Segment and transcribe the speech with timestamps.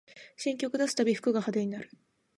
[0.35, 1.91] 新曲出すたびに服が派手になる